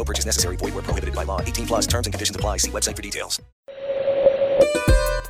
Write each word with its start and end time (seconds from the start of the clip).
No 0.00 0.04
purchase 0.04 0.24
necessary. 0.24 0.56
Void 0.56 0.72
where 0.72 0.82
prohibited 0.82 1.14
by 1.14 1.24
law. 1.24 1.42
18 1.42 1.66
plus 1.66 1.86
terms 1.86 2.06
and 2.06 2.14
conditions 2.14 2.34
apply. 2.34 2.56
See 2.56 2.70
website 2.70 2.96
for 2.96 3.02
details. 3.02 3.38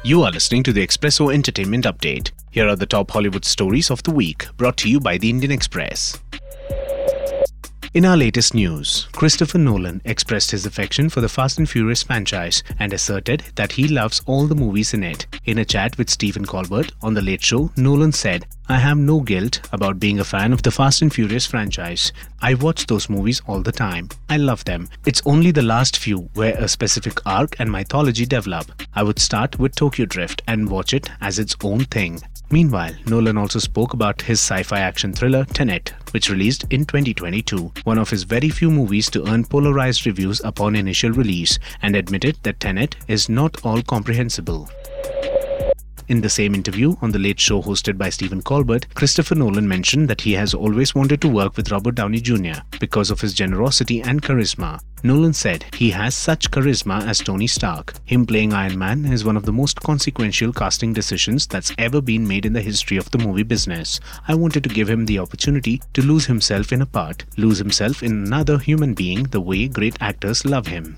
You 0.04 0.22
are 0.22 0.30
listening 0.30 0.62
to 0.62 0.72
the 0.72 0.86
Expresso 0.86 1.34
Entertainment 1.34 1.86
Update. 1.86 2.30
Here 2.52 2.68
are 2.68 2.76
the 2.76 2.86
top 2.86 3.10
Hollywood 3.10 3.44
stories 3.44 3.90
of 3.90 4.02
the 4.04 4.12
week, 4.12 4.46
brought 4.56 4.76
to 4.78 4.88
you 4.88 5.00
by 5.00 5.18
the 5.18 5.28
Indian 5.28 5.50
Express. 5.50 6.20
In 7.92 8.04
our 8.04 8.16
latest 8.16 8.54
news, 8.54 9.08
Christopher 9.10 9.58
Nolan 9.58 10.00
expressed 10.04 10.52
his 10.52 10.64
affection 10.64 11.08
for 11.08 11.20
the 11.20 11.28
Fast 11.28 11.58
and 11.58 11.68
Furious 11.68 12.04
franchise 12.04 12.62
and 12.78 12.92
asserted 12.92 13.42
that 13.56 13.72
he 13.72 13.88
loves 13.88 14.22
all 14.26 14.46
the 14.46 14.54
movies 14.54 14.94
in 14.94 15.02
it. 15.02 15.26
In 15.44 15.58
a 15.58 15.64
chat 15.64 15.98
with 15.98 16.08
Stephen 16.08 16.46
Colbert 16.46 16.92
on 17.02 17.14
The 17.14 17.20
Late 17.20 17.42
Show, 17.42 17.72
Nolan 17.76 18.12
said, 18.12 18.46
I 18.68 18.76
have 18.76 18.96
no 18.96 19.18
guilt 19.18 19.68
about 19.72 19.98
being 19.98 20.20
a 20.20 20.24
fan 20.24 20.52
of 20.52 20.62
the 20.62 20.70
Fast 20.70 21.02
and 21.02 21.12
Furious 21.12 21.46
franchise. 21.46 22.12
I 22.40 22.54
watch 22.54 22.86
those 22.86 23.10
movies 23.10 23.42
all 23.48 23.60
the 23.60 23.72
time. 23.72 24.08
I 24.28 24.36
love 24.36 24.64
them. 24.64 24.88
It's 25.04 25.22
only 25.26 25.50
the 25.50 25.62
last 25.62 25.98
few 25.98 26.30
where 26.34 26.54
a 26.56 26.68
specific 26.68 27.18
arc 27.26 27.58
and 27.58 27.72
mythology 27.72 28.24
develop. 28.24 28.70
I 28.94 29.02
would 29.02 29.18
start 29.18 29.58
with 29.58 29.74
Tokyo 29.74 30.06
Drift 30.06 30.42
and 30.46 30.70
watch 30.70 30.94
it 30.94 31.10
as 31.20 31.40
its 31.40 31.56
own 31.64 31.86
thing. 31.86 32.20
Meanwhile, 32.52 32.94
Nolan 33.06 33.38
also 33.38 33.60
spoke 33.60 33.92
about 33.94 34.22
his 34.22 34.40
sci 34.40 34.64
fi 34.64 34.80
action 34.80 35.12
thriller 35.12 35.44
Tenet, 35.44 35.94
which 36.10 36.28
released 36.28 36.64
in 36.70 36.84
2022, 36.84 37.72
one 37.84 37.96
of 37.96 38.10
his 38.10 38.24
very 38.24 38.48
few 38.48 38.72
movies 38.72 39.08
to 39.10 39.24
earn 39.28 39.44
polarized 39.44 40.04
reviews 40.04 40.40
upon 40.42 40.74
initial 40.74 41.12
release, 41.12 41.60
and 41.82 41.94
admitted 41.94 42.36
that 42.42 42.58
Tenet 42.58 42.96
is 43.06 43.28
not 43.28 43.64
all 43.64 43.82
comprehensible. 43.82 44.68
In 46.10 46.20
the 46.20 46.28
same 46.28 46.56
interview 46.56 46.96
on 47.02 47.12
The 47.12 47.20
Late 47.20 47.38
Show 47.38 47.62
hosted 47.62 47.96
by 47.96 48.10
Stephen 48.10 48.42
Colbert, 48.42 48.92
Christopher 48.94 49.36
Nolan 49.36 49.68
mentioned 49.68 50.08
that 50.08 50.20
he 50.20 50.32
has 50.32 50.54
always 50.54 50.92
wanted 50.92 51.20
to 51.20 51.28
work 51.28 51.56
with 51.56 51.70
Robert 51.70 51.94
Downey 51.94 52.20
Jr. 52.20 52.62
because 52.80 53.12
of 53.12 53.20
his 53.20 53.32
generosity 53.32 54.00
and 54.02 54.20
charisma. 54.20 54.80
Nolan 55.04 55.32
said 55.32 55.64
he 55.72 55.88
has 55.90 56.16
such 56.16 56.50
charisma 56.50 57.06
as 57.06 57.20
Tony 57.20 57.46
Stark. 57.46 57.94
Him 58.06 58.26
playing 58.26 58.52
Iron 58.52 58.76
Man 58.76 59.04
is 59.04 59.24
one 59.24 59.36
of 59.36 59.46
the 59.46 59.52
most 59.52 59.80
consequential 59.82 60.52
casting 60.52 60.92
decisions 60.92 61.46
that's 61.46 61.72
ever 61.78 62.00
been 62.00 62.26
made 62.26 62.44
in 62.44 62.54
the 62.54 62.60
history 62.60 62.96
of 62.96 63.08
the 63.12 63.18
movie 63.18 63.44
business. 63.44 64.00
I 64.26 64.34
wanted 64.34 64.64
to 64.64 64.68
give 64.68 64.90
him 64.90 65.06
the 65.06 65.20
opportunity 65.20 65.80
to 65.92 66.02
lose 66.02 66.26
himself 66.26 66.72
in 66.72 66.82
a 66.82 66.86
part, 66.86 67.24
lose 67.36 67.58
himself 67.58 68.02
in 68.02 68.10
another 68.10 68.58
human 68.58 68.94
being 68.94 69.22
the 69.22 69.40
way 69.40 69.68
great 69.68 69.96
actors 70.00 70.44
love 70.44 70.66
him. 70.66 70.96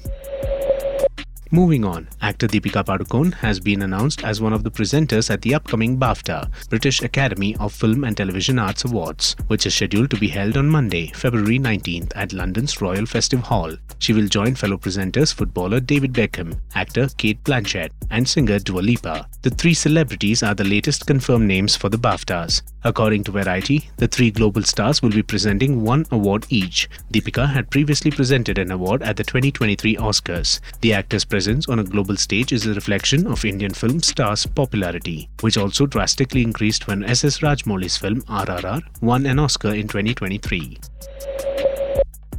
Moving 1.55 1.85
on, 1.85 2.09
actor 2.23 2.49
Deepika 2.49 2.83
Padukone 2.83 3.35
has 3.35 3.61
been 3.61 3.83
announced 3.83 4.25
as 4.25 4.41
one 4.41 4.55
of 4.55 4.65
the 4.65 4.71
presenters 4.71 5.29
at 5.29 5.43
the 5.43 5.55
upcoming 5.55 5.99
BAFTA, 5.99 6.49
British 6.71 7.03
Academy 7.03 7.55
of 7.57 7.75
Film 7.75 8.05
and 8.05 8.17
Television 8.17 8.59
Arts 8.59 8.87
Awards, 8.87 9.37
which 9.49 9.67
is 9.67 9.75
scheduled 9.75 10.09
to 10.13 10.17
be 10.17 10.29
held 10.29 10.57
on 10.57 10.67
Monday, 10.67 11.09
February 11.09 11.59
19th 11.59 12.11
at 12.17 12.33
London's 12.33 12.81
Royal 12.81 13.05
Festival 13.05 13.45
Hall. 13.45 13.77
She 13.99 14.15
will 14.15 14.29
join 14.29 14.55
fellow 14.55 14.79
presenters 14.79 15.35
footballer 15.35 15.81
David 15.81 16.15
Beckham, 16.15 16.59
actor 16.75 17.09
Cate 17.19 17.45
Blanchett, 17.45 17.91
and 18.11 18.27
singer 18.27 18.59
Dua 18.59 18.81
Lipa. 18.81 19.29
The 19.43 19.51
three 19.51 19.75
celebrities 19.75 20.43
are 20.43 20.55
the 20.55 20.65
latest 20.65 21.07
confirmed 21.07 21.49
names 21.49 21.77
for 21.77 21.91
the 21.91 21.99
BAFTAs. 21.99 22.63
According 22.85 23.25
to 23.25 23.31
Variety, 23.31 23.91
the 23.99 24.09
three 24.09 24.31
global 24.31 24.63
stars 24.63 25.03
will 25.03 25.11
be 25.11 25.23
presenting 25.23 25.83
one 25.83 26.07
award 26.11 26.47
each. 26.49 26.89
Deepika 27.13 27.49
had 27.49 27.71
previously 27.71 28.11
presented 28.11 28.59
an 28.59 28.73
award 28.73 29.03
at 29.03 29.17
the 29.17 29.23
2023 29.23 29.97
Oscars. 29.97 30.59
The 30.81 30.95
actor's 30.95 31.25
presence 31.43 31.69
on 31.69 31.81
a 31.81 31.83
global 31.83 32.17
stage 32.17 32.53
is 32.53 32.67
a 32.67 32.75
reflection 32.75 33.27
of 33.27 33.45
Indian 33.45 33.75
film 33.75 34.01
stars' 34.01 34.47
popularity, 34.47 35.29
which 35.41 35.57
also 35.57 35.87
drastically 35.87 36.41
increased 36.41 36.87
when 36.87 37.03
S.S. 37.03 37.41
Rajamouli's 37.41 37.97
film 37.97 38.23
RRR 38.23 38.81
won 39.01 39.27
an 39.27 39.41
Oscar 39.41 39.75
in 39.75 39.89
2023. 39.89 40.79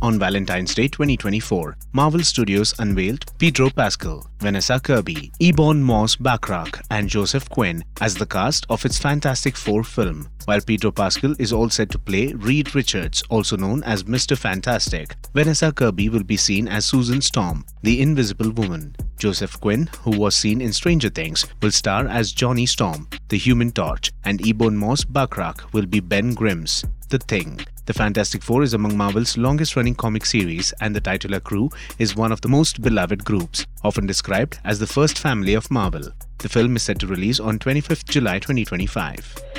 On 0.04 0.20
Valentine's 0.20 0.76
Day 0.76 0.90
2024, 0.90 1.78
Marvel 1.94 2.24
Studios 2.26 2.78
unveiled 2.80 3.24
Pedro 3.40 3.70
Pascal, 3.70 4.30
Vanessa 4.42 4.78
Kirby, 4.78 5.32
Ebon 5.40 5.82
Moss-Bachrach, 5.82 6.82
and 6.92 7.08
Joseph 7.08 7.50
Quinn 7.50 7.82
as 8.02 8.14
the 8.14 8.26
cast 8.26 8.66
of 8.70 8.84
its 8.84 8.98
Fantastic 8.98 9.56
Four 9.56 9.82
film, 9.86 10.28
while 10.44 10.60
Pedro 10.60 10.92
Pascal 10.92 11.34
is 11.40 11.54
all 11.54 11.70
set 11.70 11.90
to 11.92 11.98
play 11.98 12.34
Reed 12.34 12.76
Richards, 12.76 13.24
also 13.30 13.56
known 13.56 13.82
as 13.84 14.04
Mr. 14.04 14.38
Fantastic. 14.38 15.16
Vanessa 15.34 15.72
Kirby 15.72 16.10
will 16.10 16.24
be 16.24 16.36
seen 16.36 16.68
as 16.68 16.86
Susan 16.86 17.22
Storm, 17.22 17.64
the 17.84 18.02
Invisible 18.02 18.52
Woman. 18.52 18.94
Joseph 19.18 19.58
Quinn, 19.62 19.90
who 20.02 20.20
was 20.20 20.36
seen 20.36 20.60
in 20.60 20.74
Stranger 20.74 21.08
Things, 21.08 21.46
will 21.62 21.72
star 21.72 22.08
as 22.08 22.34
Johnny 22.34 22.66
Storm, 22.66 23.08
the 23.30 23.38
Human 23.38 23.72
Torch, 23.72 24.12
and 24.26 24.46
Ebon 24.46 24.76
Moss-Bachrach 24.76 25.72
will 25.72 25.86
be 25.86 26.02
Ben 26.02 26.34
Grimm's, 26.34 26.84
the 27.08 27.20
Thing. 27.20 27.62
The 27.86 27.94
Fantastic 27.94 28.42
Four 28.44 28.64
is 28.64 28.74
among 28.74 28.96
Marvel's 28.96 29.38
longest 29.38 29.76
running 29.76 29.94
comic 29.94 30.26
series, 30.26 30.74
and 30.80 30.96
the 30.96 31.02
titular 31.02 31.42
crew 31.42 31.70
is 32.00 32.16
one 32.16 32.32
of 32.32 32.40
the 32.40 32.48
most 32.48 32.82
beloved 32.82 33.26
groups, 33.26 33.66
often 33.84 34.06
described 34.06 34.58
as 34.64 34.80
the 34.80 34.88
first 34.88 35.20
family 35.20 35.54
of 35.54 35.70
Marvel. 35.70 36.08
The 36.38 36.48
film 36.48 36.78
is 36.78 36.84
set 36.84 37.00
to 37.00 37.08
release 37.08 37.42
on 37.42 37.60
25th 37.60 38.06
July 38.06 38.40
2025. 38.40 39.53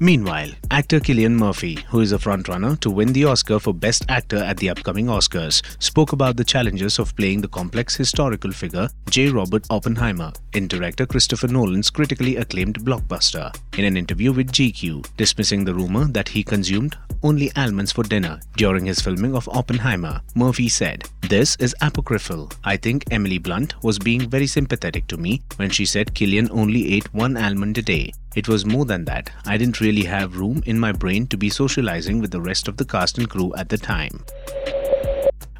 Meanwhile, 0.00 0.50
actor 0.72 0.98
Cillian 0.98 1.34
Murphy, 1.36 1.78
who 1.88 2.00
is 2.00 2.10
a 2.10 2.18
frontrunner 2.18 2.78
to 2.80 2.90
win 2.90 3.12
the 3.12 3.24
Oscar 3.26 3.60
for 3.60 3.72
Best 3.72 4.04
Actor 4.08 4.38
at 4.38 4.56
the 4.56 4.68
upcoming 4.68 5.06
Oscars, 5.06 5.62
spoke 5.80 6.12
about 6.12 6.36
the 6.36 6.44
challenges 6.44 6.98
of 6.98 7.14
playing 7.14 7.40
the 7.40 7.48
complex 7.48 7.94
historical 7.94 8.50
figure 8.50 8.88
J. 9.08 9.28
Robert 9.28 9.64
Oppenheimer 9.70 10.32
in 10.52 10.66
director 10.66 11.06
Christopher 11.06 11.46
Nolan's 11.46 11.90
critically 11.90 12.36
acclaimed 12.36 12.80
blockbuster. 12.84 13.54
In 13.78 13.84
an 13.84 13.96
interview 13.96 14.32
with 14.32 14.50
GQ, 14.50 15.16
dismissing 15.16 15.64
the 15.64 15.74
rumor 15.74 16.06
that 16.06 16.28
he 16.28 16.42
consumed 16.42 16.96
only 17.22 17.52
almonds 17.54 17.92
for 17.92 18.02
dinner 18.02 18.40
during 18.56 18.86
his 18.86 19.00
filming 19.00 19.36
of 19.36 19.48
Oppenheimer, 19.48 20.20
Murphy 20.34 20.68
said, 20.68 21.08
This 21.34 21.56
is 21.56 21.74
apocryphal. 21.80 22.52
I 22.62 22.76
think 22.76 23.06
Emily 23.10 23.38
Blunt 23.38 23.74
was 23.82 23.98
being 23.98 24.30
very 24.30 24.46
sympathetic 24.46 25.08
to 25.08 25.16
me 25.16 25.42
when 25.56 25.68
she 25.68 25.84
said 25.84 26.14
Cillian 26.14 26.48
only 26.52 26.94
ate 26.94 27.12
one 27.12 27.36
almond 27.36 27.76
a 27.76 27.82
day. 27.82 28.12
It 28.36 28.46
was 28.46 28.64
more 28.64 28.84
than 28.84 29.04
that. 29.06 29.30
I 29.44 29.56
didn't 29.56 29.80
really 29.80 30.04
have 30.04 30.36
room 30.36 30.62
in 30.64 30.78
my 30.78 30.92
brain 30.92 31.26
to 31.26 31.36
be 31.36 31.50
socializing 31.50 32.20
with 32.20 32.30
the 32.30 32.40
rest 32.40 32.68
of 32.68 32.76
the 32.76 32.84
cast 32.84 33.18
and 33.18 33.28
crew 33.28 33.52
at 33.56 33.68
the 33.68 33.78
time. 33.78 34.24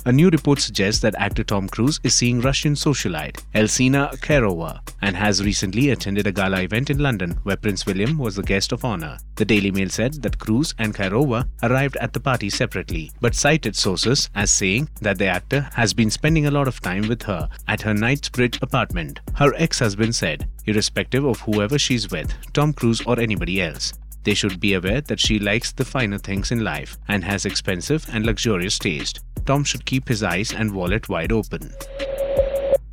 A 0.06 0.12
new 0.12 0.28
report 0.28 0.60
suggests 0.60 1.00
that 1.00 1.14
actor 1.16 1.42
Tom 1.42 1.66
Cruise 1.66 1.98
is 2.02 2.12
seeing 2.12 2.42
Russian 2.42 2.74
socialite 2.74 3.42
Elsina 3.54 4.14
Khairova 4.18 4.80
and 5.00 5.16
has 5.16 5.42
recently 5.42 5.88
attended 5.90 6.26
a 6.26 6.32
gala 6.32 6.60
event 6.60 6.90
in 6.90 6.98
London 6.98 7.30
where 7.44 7.56
Prince 7.56 7.86
William 7.86 8.18
was 8.18 8.36
the 8.36 8.42
guest 8.42 8.72
of 8.72 8.84
honor. 8.84 9.16
The 9.36 9.46
Daily 9.46 9.70
Mail 9.70 9.88
said 9.88 10.20
that 10.22 10.38
Cruise 10.38 10.74
and 10.78 10.94
Khairova 10.94 11.48
arrived 11.62 11.96
at 11.96 12.12
the 12.12 12.20
party 12.20 12.50
separately, 12.50 13.12
but 13.22 13.34
cited 13.34 13.76
sources 13.76 14.28
as 14.34 14.50
saying 14.50 14.90
that 15.00 15.16
the 15.16 15.26
actor 15.26 15.70
has 15.72 15.94
been 15.94 16.10
spending 16.10 16.44
a 16.44 16.50
lot 16.50 16.68
of 16.68 16.82
time 16.82 17.08
with 17.08 17.22
her 17.22 17.48
at 17.66 17.80
her 17.80 17.94
Knightsbridge 17.94 18.58
apartment. 18.60 19.20
Her 19.36 19.54
ex-husband 19.54 20.14
said, 20.14 20.50
irrespective 20.66 21.24
of 21.24 21.40
whoever 21.40 21.78
she's 21.78 22.10
with, 22.10 22.30
Tom 22.52 22.74
Cruise 22.74 23.00
or 23.06 23.18
anybody 23.18 23.62
else, 23.62 23.94
they 24.24 24.34
should 24.34 24.60
be 24.60 24.74
aware 24.74 25.00
that 25.00 25.20
she 25.20 25.38
likes 25.38 25.72
the 25.72 25.84
finer 25.86 26.18
things 26.18 26.52
in 26.52 26.62
life 26.62 26.98
and 27.08 27.24
has 27.24 27.46
expensive 27.46 28.06
and 28.12 28.26
luxurious 28.26 28.78
taste. 28.78 29.20
Tom 29.46 29.64
should 29.64 29.84
keep 29.84 30.08
his 30.08 30.22
eyes 30.22 30.52
and 30.52 30.72
wallet 30.72 31.08
wide 31.08 31.32
open. 31.32 31.72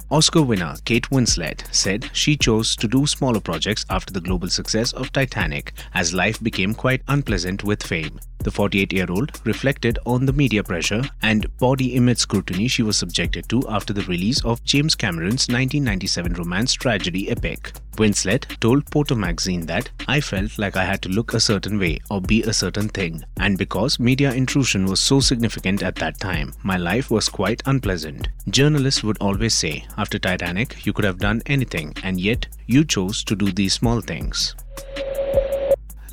Oscar 0.09 0.41
winner 0.41 0.75
Kate 0.83 1.09
Winslet 1.09 1.63
said 1.73 2.09
she 2.11 2.35
chose 2.35 2.75
to 2.75 2.87
do 2.87 3.07
smaller 3.07 3.39
projects 3.39 3.85
after 3.89 4.11
the 4.11 4.19
global 4.19 4.49
success 4.49 4.91
of 4.91 5.13
Titanic 5.13 5.71
as 5.93 6.13
life 6.13 6.43
became 6.43 6.73
quite 6.73 7.01
unpleasant 7.07 7.63
with 7.63 7.81
fame. 7.81 8.19
The 8.43 8.51
48 8.51 8.91
year 8.91 9.05
old 9.09 9.31
reflected 9.45 9.99
on 10.05 10.25
the 10.25 10.33
media 10.33 10.63
pressure 10.63 11.03
and 11.21 11.55
body 11.57 11.93
image 11.93 12.17
scrutiny 12.17 12.67
she 12.67 12.81
was 12.81 12.97
subjected 12.97 13.47
to 13.49 13.61
after 13.69 13.93
the 13.93 14.01
release 14.03 14.43
of 14.43 14.63
James 14.63 14.95
Cameron's 14.95 15.47
1997 15.47 16.33
romance 16.33 16.73
tragedy 16.73 17.29
epic. 17.29 17.71
Winslet 17.97 18.59
told 18.59 18.89
Porter 18.89 19.15
magazine 19.15 19.67
that 19.67 19.91
I 20.07 20.21
felt 20.21 20.57
like 20.57 20.75
I 20.75 20.85
had 20.85 21.03
to 21.03 21.09
look 21.09 21.33
a 21.33 21.39
certain 21.39 21.77
way 21.77 21.99
or 22.09 22.19
be 22.19 22.41
a 22.41 22.53
certain 22.53 22.89
thing, 22.89 23.23
and 23.37 23.59
because 23.59 23.99
media 23.99 24.33
intrusion 24.33 24.85
was 24.85 24.99
so 24.99 25.19
significant 25.19 25.83
at 25.83 25.97
that 25.97 26.19
time, 26.19 26.53
my 26.63 26.77
life 26.77 27.11
was 27.11 27.29
quite 27.29 27.61
unpleasant. 27.67 28.29
Journalists 28.49 29.03
would 29.03 29.17
always 29.19 29.53
say, 29.53 29.85
after 29.97 30.17
Titanic, 30.17 30.83
you 30.85 30.93
could 30.93 31.05
have 31.05 31.19
done 31.19 31.43
anything, 31.45 31.93
and 32.01 32.19
yet 32.19 32.47
you 32.65 32.83
chose 32.85 33.23
to 33.25 33.35
do 33.35 33.51
these 33.51 33.73
small 33.73 34.01
things. 34.01 34.55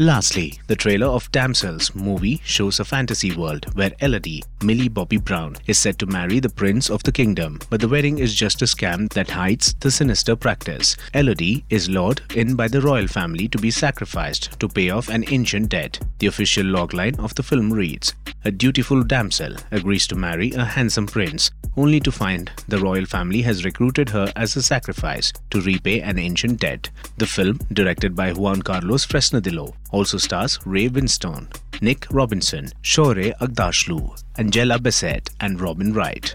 Lastly, 0.00 0.61
the 0.69 0.77
trailer 0.77 1.09
of 1.09 1.31
Damsels 1.33 1.93
movie 1.93 2.41
shows 2.45 2.79
a 2.79 2.85
fantasy 2.85 3.35
world 3.35 3.67
where 3.75 3.91
Elodie, 4.00 4.45
Millie 4.62 4.89
Bobby 4.89 5.17
Brown, 5.17 5.56
is 5.67 5.77
set 5.77 5.99
to 5.99 6.06
marry 6.06 6.39
the 6.39 6.49
prince 6.49 6.89
of 6.89 7.03
the 7.03 7.11
kingdom, 7.11 7.59
but 7.69 7.81
the 7.81 7.89
wedding 7.89 8.19
is 8.21 8.33
just 8.33 8.62
a 8.62 8.67
scam 8.67 9.12
that 9.15 9.31
hides 9.31 9.75
the 9.81 9.91
sinister 9.91 10.37
practice. 10.37 10.97
Elodie 11.15 11.65
is 11.69 11.89
lured 11.89 12.21
in 12.37 12.55
by 12.55 12.69
the 12.69 12.81
royal 12.81 13.09
family 13.09 13.49
to 13.49 13.59
be 13.59 13.73
sacrificed 13.73 14.61
to 14.61 14.69
pay 14.69 14.91
off 14.91 15.09
an 15.09 15.25
ancient 15.33 15.71
debt. 15.71 15.99
The 16.21 16.29
official 16.29 16.65
logline 16.65 17.19
of 17.19 17.35
the 17.35 17.43
film 17.43 17.73
reads, 17.73 18.15
A 18.44 18.53
dutiful 18.53 19.03
damsel 19.03 19.56
agrees 19.73 20.06
to 20.06 20.15
marry 20.15 20.53
a 20.53 20.65
handsome 20.65 21.09
prince, 21.09 21.51
only 21.79 22.01
to 22.01 22.11
find 22.11 22.51
the 22.67 22.79
royal 22.79 23.07
family 23.07 23.41
has 23.43 23.65
recruited 23.65 24.09
her 24.09 24.33
as 24.35 24.57
a 24.57 24.63
sacrifice 24.63 25.33
to 25.51 25.61
repay 25.61 26.01
an 26.01 26.19
ancient 26.19 26.59
debt. 26.59 26.91
The 27.19 27.27
film, 27.27 27.61
directed 27.73 28.17
by 28.17 28.33
Juan 28.33 28.63
Carlos 28.63 29.07
Fresnadillo, 29.07 29.75
also 29.93 30.19
stars 30.19 30.59
Ray 30.67 30.89
Winstone, 30.89 31.47
Nick 31.81 32.07
Robinson, 32.11 32.71
Shohreh 32.83 33.33
Aghdashloo, 33.39 34.21
Angela 34.37 34.81
Bassett, 34.81 35.31
and 35.39 35.61
Robin 35.61 35.95
Wright. 35.95 36.35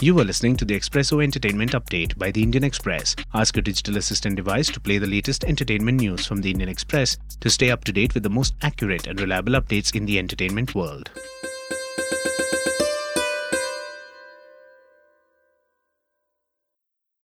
You 0.00 0.16
were 0.16 0.24
listening 0.24 0.56
to 0.56 0.64
the 0.64 0.78
Expresso 0.78 1.22
Entertainment 1.22 1.70
Update 1.72 2.18
by 2.18 2.32
the 2.32 2.42
Indian 2.42 2.64
Express. 2.64 3.14
Ask 3.32 3.54
your 3.54 3.62
digital 3.62 3.96
assistant 3.96 4.34
device 4.36 4.66
to 4.72 4.80
play 4.80 4.98
the 4.98 5.06
latest 5.06 5.44
entertainment 5.44 6.00
news 6.00 6.26
from 6.26 6.42
the 6.42 6.50
Indian 6.50 6.68
Express 6.68 7.16
to 7.40 7.48
stay 7.48 7.70
up 7.70 7.84
to 7.84 7.92
date 7.92 8.12
with 8.12 8.24
the 8.24 8.28
most 8.28 8.54
accurate 8.62 9.06
and 9.06 9.20
reliable 9.20 9.52
updates 9.52 9.94
in 9.94 10.04
the 10.04 10.18
entertainment 10.18 10.74
world. 10.74 11.10